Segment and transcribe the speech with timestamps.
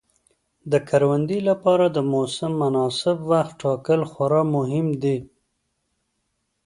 [0.71, 5.17] د کروندې لپاره د موسم مناسب وخت ټاکل خورا مهم دي.